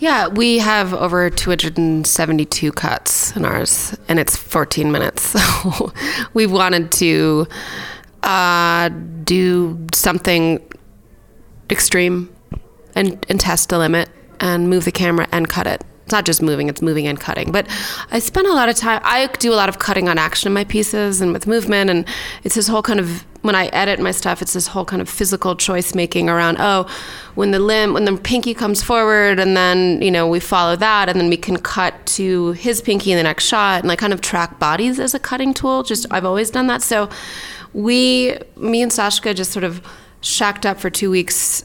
[0.00, 5.36] Yeah, we have over 272 cuts in ours, and it's 14 minutes.
[5.60, 5.92] So
[6.32, 7.46] we wanted to
[8.22, 8.88] uh,
[9.24, 10.58] do something
[11.70, 12.34] extreme
[12.94, 14.08] and, and test the limit
[14.40, 15.84] and move the camera and cut it.
[16.04, 17.52] It's not just moving, it's moving and cutting.
[17.52, 17.68] But
[18.10, 20.54] I spend a lot of time, I do a lot of cutting on action in
[20.54, 21.90] my pieces and with movement.
[21.90, 22.06] And
[22.42, 25.08] it's this whole kind of, when I edit my stuff, it's this whole kind of
[25.08, 26.86] physical choice making around, oh,
[27.36, 31.08] when the limb, when the pinky comes forward and then, you know, we follow that
[31.08, 34.12] and then we can cut to his pinky in the next shot and like kind
[34.12, 35.82] of track bodies as a cutting tool.
[35.82, 36.82] Just, I've always done that.
[36.82, 37.08] So
[37.72, 39.80] we, me and Sascha just sort of
[40.20, 41.64] shacked up for two weeks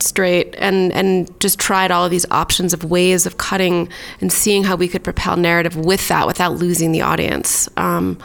[0.00, 3.88] straight and and just tried all of these options of ways of cutting
[4.20, 8.18] and seeing how we could propel narrative with that without losing the audience um,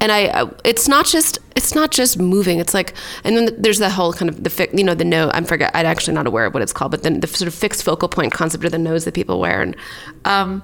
[0.00, 2.58] and I, it's not just it's not just moving.
[2.58, 5.30] It's like and then there's the whole kind of the fi- you know the no
[5.32, 7.54] I'm forget I'm actually not aware of what it's called but then the sort of
[7.54, 9.62] fixed focal point concept of the nose that people wear.
[9.62, 9.76] And
[10.24, 10.62] um,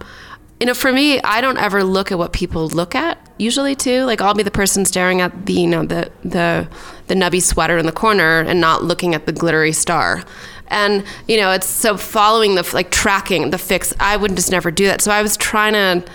[0.60, 4.04] you know for me I don't ever look at what people look at usually too.
[4.04, 6.68] Like I'll be the person staring at the you know the the
[7.06, 10.24] the nubby sweater in the corner and not looking at the glittery star.
[10.68, 14.70] And you know it's so following the like tracking the fix I would just never
[14.70, 15.00] do that.
[15.00, 16.10] So I was trying to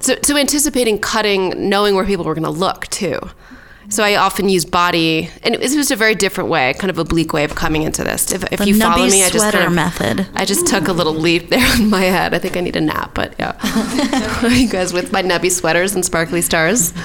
[0.00, 3.18] so, so anticipating cutting, knowing where people were going to look too.
[3.90, 6.98] So I often use body, and it was just a very different way, kind of
[6.98, 8.30] oblique way of coming into this.
[8.32, 10.26] If, if The you follow me, I just kind of, method.
[10.34, 12.34] I just took a little leap there in my head.
[12.34, 13.56] I think I need a nap, but yeah.
[14.42, 16.92] Are you guys with my nubby sweaters and sparkly stars?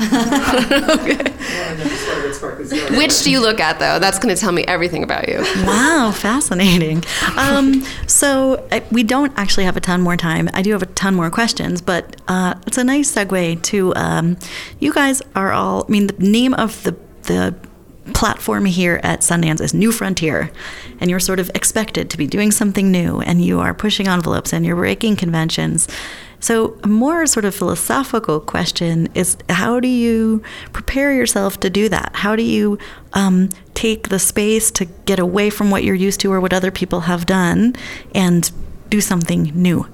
[2.98, 4.00] Which do you look at though?
[4.00, 5.40] That's going to tell me everything about you.
[5.66, 7.04] Wow, fascinating.
[7.38, 10.50] Um, so uh, we don't actually have a ton more time.
[10.54, 14.38] I do have a ton more questions, but uh, it's a nice segue to um,
[14.80, 15.86] you guys are all.
[15.88, 17.56] I mean, the name of the the
[18.14, 20.52] platform here at Sundance is New Frontier,
[21.00, 24.52] and you're sort of expected to be doing something new, and you are pushing envelopes
[24.54, 25.88] and you're breaking conventions.
[26.44, 31.88] So, a more sort of philosophical question is how do you prepare yourself to do
[31.88, 32.12] that?
[32.16, 32.78] How do you
[33.14, 36.70] um, take the space to get away from what you're used to or what other
[36.70, 37.78] people have done
[38.14, 38.52] and
[38.90, 39.88] do something new?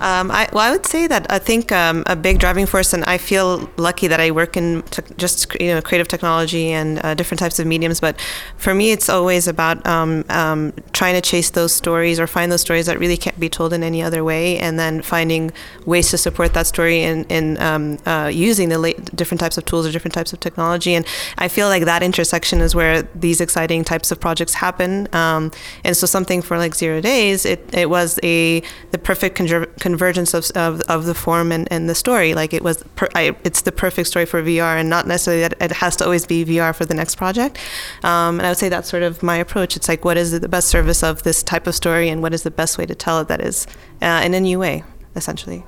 [0.00, 3.04] Um, I, well, I would say that I think um, a big driving force, and
[3.04, 7.14] I feel lucky that I work in te- just you know creative technology and uh,
[7.14, 8.00] different types of mediums.
[8.00, 8.18] But
[8.56, 12.62] for me, it's always about um, um, trying to chase those stories or find those
[12.62, 15.52] stories that really can't be told in any other way, and then finding
[15.84, 19.86] ways to support that story in, in um, uh, using the different types of tools
[19.86, 20.94] or different types of technology.
[20.94, 21.04] And
[21.36, 25.14] I feel like that intersection is where these exciting types of projects happen.
[25.14, 25.50] Um,
[25.84, 30.34] and so something for like zero days, it, it was a the perfect conver- convergence
[30.34, 32.34] of, of, of the form and, and the story.
[32.34, 35.54] Like it was, per, I, it's the perfect story for VR, and not necessarily that
[35.60, 37.58] it has to always be VR for the next project.
[38.04, 39.76] Um, and I would say that's sort of my approach.
[39.76, 42.42] It's like, what is the best service of this type of story, and what is
[42.42, 43.66] the best way to tell it that is
[44.02, 44.84] uh, in a new way,
[45.16, 45.64] essentially.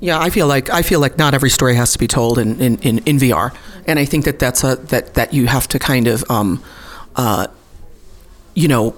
[0.00, 2.60] Yeah, I feel like I feel like not every story has to be told in,
[2.60, 3.52] in, in, in VR,
[3.86, 6.62] and I think that that's a that that you have to kind of, um,
[7.16, 7.48] uh,
[8.54, 8.94] you know,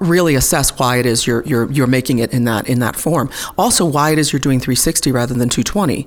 [0.00, 3.30] really assess why it is you're you're you're making it in that in that form.
[3.56, 6.06] Also, why it is you're doing 360 rather than 220.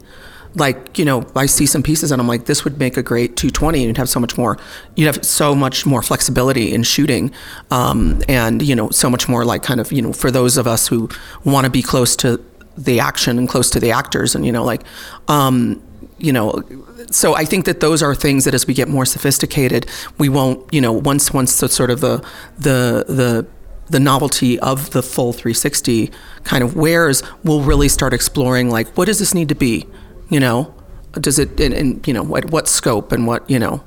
[0.53, 3.37] Like you know, I see some pieces and I'm like, this would make a great
[3.37, 4.57] 220, and you'd have so much more.
[4.95, 7.31] You'd have so much more flexibility in shooting,
[7.69, 10.67] um, and you know, so much more like kind of you know, for those of
[10.67, 11.09] us who
[11.45, 12.43] want to be close to
[12.77, 14.81] the action and close to the actors and you know like
[15.27, 15.81] um
[16.17, 16.63] you know
[17.11, 19.85] so i think that those are things that as we get more sophisticated
[20.17, 22.17] we won't you know once once the sort of the
[22.57, 23.45] the the
[23.91, 26.11] the novelty of the full 360
[26.43, 29.85] kind of wears we'll really start exploring like what does this need to be?
[30.29, 30.73] You know
[31.19, 33.83] does it and, and you know what what scope and what you know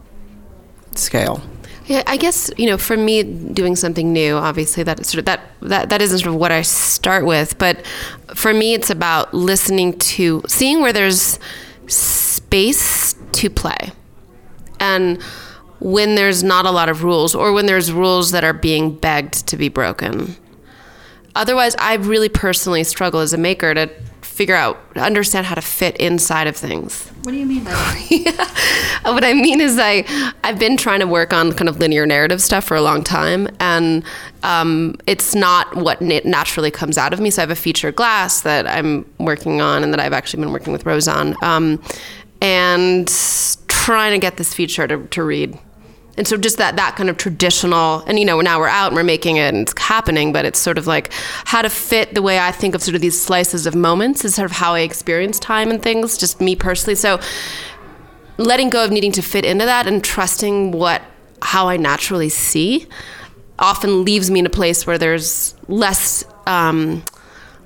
[0.94, 1.42] scale?
[1.86, 5.40] Yeah, I guess you know, for me, doing something new, obviously that sort of that
[5.60, 7.84] that that isn't sort of what I start with, but
[8.34, 11.38] for me, it's about listening to, seeing where there's
[11.86, 13.92] space to play,
[14.80, 15.22] and
[15.80, 19.46] when there's not a lot of rules, or when there's rules that are being begged
[19.48, 20.36] to be broken.
[21.34, 23.90] Otherwise, I really personally struggle as a maker to
[24.34, 27.08] figure out, understand how to fit inside of things.
[27.22, 28.06] What do you mean by that?
[28.10, 29.12] yeah.
[29.12, 30.04] What I mean is, I
[30.42, 33.48] I've been trying to work on kind of linear narrative stuff for a long time,
[33.60, 34.02] and
[34.42, 37.30] um, it's not what naturally comes out of me.
[37.30, 40.52] So I have a feature glass that I'm working on, and that I've actually been
[40.52, 41.80] working with Rose on, um,
[42.40, 43.08] and
[43.84, 45.58] trying to get this feature to, to read.
[46.16, 48.96] And so just that that kind of traditional and you know now we're out and
[48.96, 51.12] we're making it and it's happening but it's sort of like
[51.44, 54.36] how to fit the way i think of sort of these slices of moments is
[54.36, 56.94] sort of how i experience time and things just me personally.
[56.94, 57.18] So
[58.38, 61.02] letting go of needing to fit into that and trusting what
[61.42, 62.86] how i naturally see
[63.58, 67.02] often leaves me in a place where there's less um,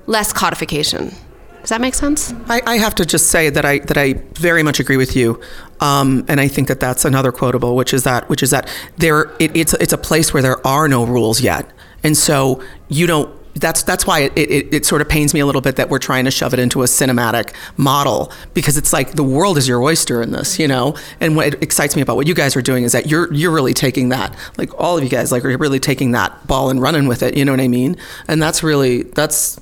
[0.07, 1.13] less codification.
[1.61, 2.33] Does that make sense?
[2.47, 5.41] I, I, have to just say that I that I very much agree with you,
[5.79, 9.31] um, and I think that that's another quotable, which is that which is that there
[9.39, 11.69] it, it's it's a place where there are no rules yet,
[12.03, 13.35] and so you don't.
[13.55, 15.99] That's that's why it, it, it sort of pains me a little bit that we're
[15.99, 19.81] trying to shove it into a cinematic model because it's like the world is your
[19.81, 20.95] oyster in this, you know.
[21.19, 23.73] And what excites me about what you guys are doing is that you're you're really
[23.73, 27.07] taking that, like all of you guys, like are really taking that ball and running
[27.07, 27.35] with it.
[27.35, 27.97] You know what I mean?
[28.27, 29.59] And that's really that's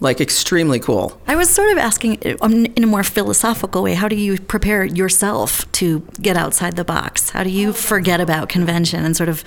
[0.00, 1.20] like extremely cool.
[1.26, 4.84] I was sort of asking um, in a more philosophical way how do you prepare
[4.84, 7.30] yourself to get outside the box?
[7.30, 9.44] How do you forget about convention and sort of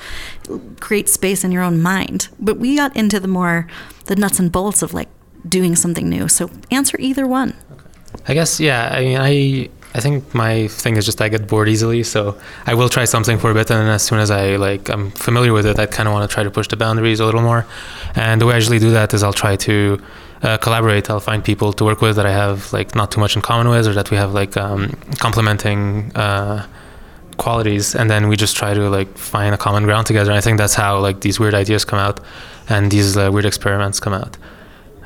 [0.80, 2.30] create space in your own mind?
[2.40, 3.68] But we got into the more
[4.06, 5.10] the nuts and bolts of like
[5.48, 6.28] doing something new.
[6.28, 7.56] So answer either one.
[8.28, 11.68] I guess yeah, I mean I I think my thing is just I get bored
[11.68, 14.56] easily, so I will try something for a bit, and then as soon as I
[14.56, 17.20] like I'm familiar with it, I kind of want to try to push the boundaries
[17.20, 17.66] a little more.
[18.16, 20.02] And the way I usually do that is I'll try to
[20.44, 21.10] uh, collaborate.
[21.10, 23.70] I'll find people to work with that I have like not too much in common
[23.70, 26.66] with, or that we have like um, complementing uh,
[27.38, 30.32] qualities, and then we just try to like find a common ground together.
[30.32, 32.20] And I think that's how like these weird ideas come out,
[32.70, 34.38] and these uh, weird experiments come out.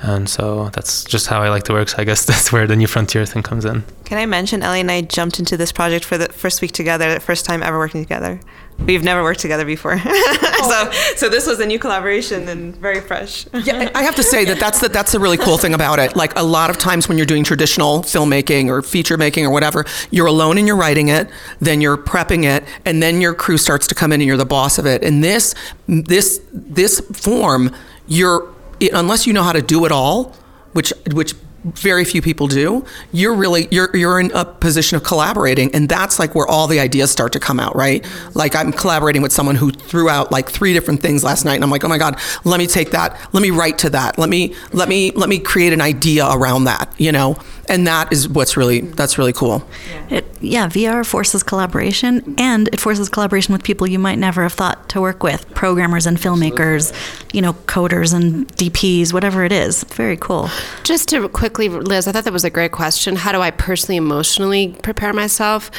[0.01, 1.89] And so that's just how I like to work.
[1.89, 3.83] So I guess that's where the new frontier thing comes in.
[4.03, 7.13] Can I mention Elie and I jumped into this project for the first week together,
[7.13, 8.39] the first time ever working together.
[8.79, 11.13] We've never worked together before, so oh.
[11.15, 13.47] so this was a new collaboration and very fresh.
[13.63, 16.15] yeah, I have to say that that's the, that's the really cool thing about it.
[16.15, 19.85] Like a lot of times when you're doing traditional filmmaking or feature making or whatever,
[20.11, 23.87] you're alone and you're writing it, then you're prepping it, and then your crew starts
[23.87, 25.03] to come in and you're the boss of it.
[25.03, 25.55] And this
[25.87, 27.73] this this form,
[28.07, 30.35] you're it, unless you know how to do it all,
[30.73, 31.33] which which
[31.65, 36.19] very few people do you're really you're you're in a position of collaborating and that's
[36.19, 38.05] like where all the ideas start to come out right?
[38.35, 41.63] Like i'm collaborating with someone who threw out like three different things last night and
[41.63, 44.29] i'm like oh my god let me take that let me write to that let
[44.29, 47.35] me let me let me create an idea around that you know
[47.67, 49.67] and that is what's really that's really cool.
[50.09, 54.53] It, yeah, VR forces collaboration, and it forces collaboration with people you might never have
[54.53, 56.93] thought to work with, programmers and filmmakers,
[57.33, 59.83] you know, coders and DPs, whatever it is.
[59.85, 60.49] Very cool.
[60.83, 63.15] Just to quickly, Liz, I thought that was a great question.
[63.15, 65.71] How do I personally, emotionally prepare myself?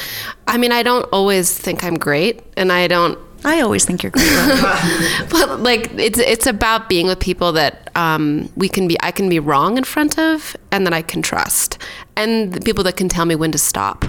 [0.47, 4.11] I mean, I don't always think I'm great, and I don't I always think you're
[4.11, 4.27] great.
[5.29, 9.29] but like it's it's about being with people that um, we can be I can
[9.29, 11.77] be wrong in front of and that I can trust.
[12.15, 14.05] And people that can tell me when to stop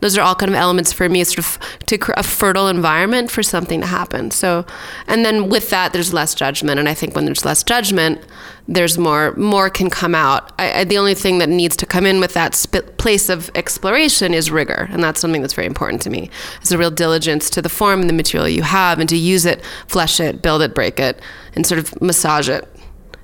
[0.00, 3.42] those are all kind of elements for me sort of to a fertile environment for
[3.42, 4.30] something to happen.
[4.30, 4.66] So
[5.06, 6.78] and then with that there's less judgment.
[6.78, 8.20] And i think when there's less judgment
[8.68, 10.52] there's more more can come out.
[10.58, 13.50] I, I, the only thing that needs to come in with that sp- place of
[13.54, 14.88] exploration is rigor.
[14.90, 16.30] And that's something that's very important to me.
[16.60, 19.46] It's a real diligence to the form and the material you have and to use
[19.46, 21.20] it flesh it build it break it
[21.54, 22.68] and sort of massage it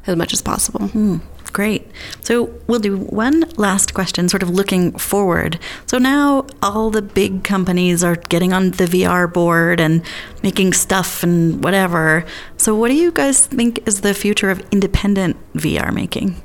[0.07, 0.81] as much as possible.
[0.81, 1.21] Mm.
[1.51, 1.87] Great.
[2.21, 5.59] So we'll do one last question, sort of looking forward.
[5.87, 10.03] So now all the big companies are getting on the VR board and
[10.43, 12.25] making stuff and whatever.
[12.57, 16.41] So, what do you guys think is the future of independent VR making?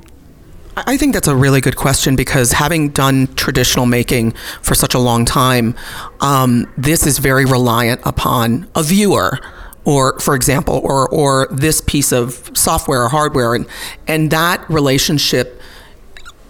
[0.86, 4.32] I think that's a really good question because having done traditional making
[4.62, 5.74] for such a long time,
[6.20, 9.40] um, this is very reliant upon a viewer
[9.88, 13.66] or for example, or or this piece of software or hardware, and
[14.06, 15.62] and that relationship,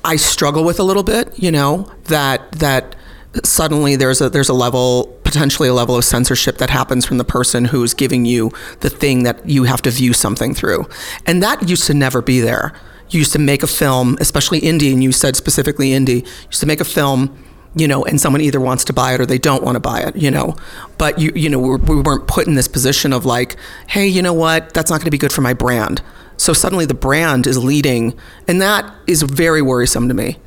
[0.05, 1.39] I struggle with a little bit.
[1.39, 2.97] You know that that
[3.45, 7.25] suddenly there's a there's a level potentially a level of censorship that happens from the
[7.25, 10.89] person who's giving you the thing that you have to view something through,
[11.25, 12.73] and that used to never be there.
[13.11, 16.27] You used to make a film, especially indie, and you said specifically indie.
[16.47, 17.39] Used to make a film
[17.75, 20.01] you know, and someone either wants to buy it or they don't want to buy
[20.01, 20.57] it, you know.
[20.97, 23.57] But you, you know, we're, we weren't put in this position of like,
[23.89, 26.03] hey, you know what, that's not going to be good for my brand.
[26.37, 28.17] So suddenly the brand is leading,
[28.47, 30.39] and that is very worrisome to me.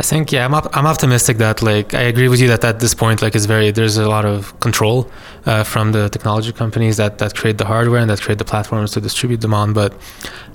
[0.00, 2.80] I think yeah, I'm op- I'm optimistic that like I agree with you that at
[2.80, 5.10] this point like it's very there's a lot of control
[5.44, 8.92] uh, from the technology companies that that create the hardware and that create the platforms
[8.92, 9.74] to distribute them on.
[9.74, 9.92] But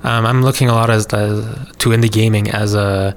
[0.03, 1.45] um, I'm looking a lot as, as
[1.77, 3.15] to indie gaming as a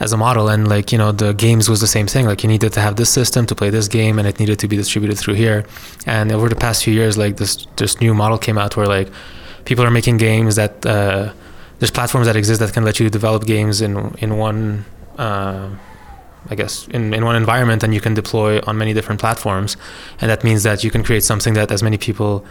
[0.00, 0.48] as a model.
[0.48, 2.26] And like you know the games was the same thing.
[2.26, 4.68] Like you needed to have this system to play this game and it needed to
[4.68, 5.64] be distributed through here.
[6.06, 9.08] And over the past few years like this this new model came out where like
[9.64, 11.32] people are making games that uh,
[11.78, 14.84] there's platforms that exist that can let you develop games in in one
[15.18, 15.70] uh,
[16.48, 19.76] I guess in, in one environment and you can deploy on many different platforms.
[20.20, 22.44] And that means that you can create something that as many people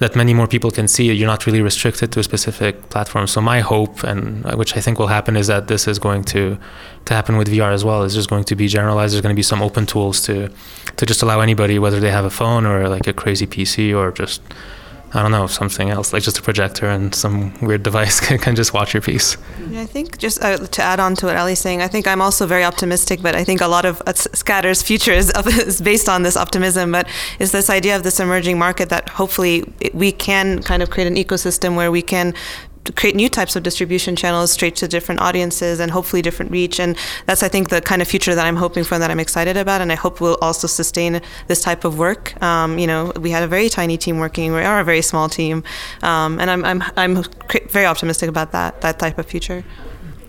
[0.00, 1.12] that many more people can see it.
[1.12, 4.80] you're not really restricted to a specific platform so my hope and uh, which i
[4.80, 6.58] think will happen is that this is going to
[7.04, 9.42] to happen with vr as well is just going to be generalized there's going to
[9.44, 10.50] be some open tools to
[10.96, 14.10] to just allow anybody whether they have a phone or like a crazy pc or
[14.10, 14.42] just
[15.12, 18.54] I don't know, something else, like just a projector and some weird device can, can
[18.54, 19.36] just watch your piece.
[19.68, 22.22] Yeah, I think just uh, to add on to what Elie's saying, I think I'm
[22.22, 26.08] also very optimistic, but I think a lot of uh, Scatter's future is, is based
[26.08, 27.08] on this optimism, but
[27.40, 31.16] is this idea of this emerging market that hopefully we can kind of create an
[31.16, 32.32] ecosystem where we can
[32.96, 36.80] create new types of distribution channels straight to different audiences and hopefully different reach.
[36.80, 39.20] And that's, I think, the kind of future that I'm hoping for and that I'm
[39.20, 39.80] excited about.
[39.80, 42.40] And I hope we'll also sustain this type of work.
[42.42, 44.52] Um, you know, we had a very tiny team working.
[44.52, 45.62] We are a very small team.
[46.02, 47.24] Um, and I'm, I'm, I'm
[47.68, 49.64] very optimistic about that, that type of future.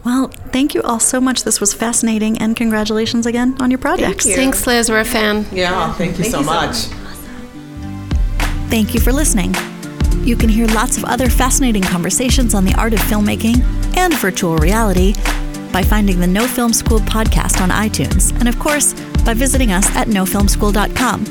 [0.03, 1.43] Well, thank you all so much.
[1.43, 4.25] This was fascinating, and congratulations again on your projects.
[4.25, 4.35] Thank you.
[4.35, 4.89] Thanks, Liz.
[4.89, 5.45] We're a fan.
[5.51, 6.75] Yeah, thank you, thank so, you much.
[6.75, 7.11] so much.
[8.69, 9.53] Thank you for listening.
[10.19, 13.63] You can hear lots of other fascinating conversations on the art of filmmaking
[13.97, 15.13] and virtual reality
[15.71, 18.93] by finding the No Film School podcast on iTunes, and of course,
[19.23, 21.23] by visiting us at nofilmschool.com.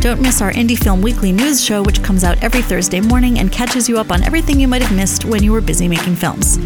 [0.00, 3.50] Don't miss our Indie Film Weekly news show, which comes out every Thursday morning and
[3.50, 6.58] catches you up on everything you might have missed when you were busy making films.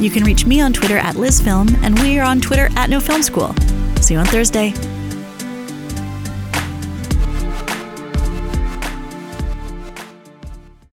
[0.00, 3.00] You can reach me on Twitter at LizFilm, and we are on Twitter at No
[3.00, 3.54] Film School.
[4.00, 4.74] See you on Thursday.